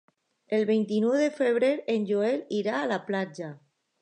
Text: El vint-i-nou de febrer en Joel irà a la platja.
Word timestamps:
El 0.59 0.63
vint-i-nou 0.69 1.13
de 1.23 1.27
febrer 1.35 1.71
en 1.97 2.09
Joel 2.13 2.41
irà 2.63 2.75
a 2.81 2.89
la 2.95 2.99
platja. 3.13 3.53